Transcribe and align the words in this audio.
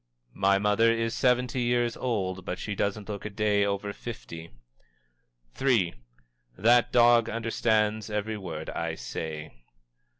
"My 0.33 0.57
mother 0.57 0.91
is 0.91 1.13
seventy 1.13 1.61
years 1.61 1.95
old, 1.95 2.43
but 2.43 2.57
she 2.57 2.73
doesn't 2.73 3.07
look 3.07 3.23
a 3.23 3.29
day 3.29 3.63
over 3.63 3.93
fifty." 3.93 4.49
III. 5.61 5.93
"_That 6.57 6.89
dog 6.91 7.29
understands 7.29 8.09
every 8.09 8.35
word 8.39 8.71
I 8.71 8.95
say. 8.95 9.53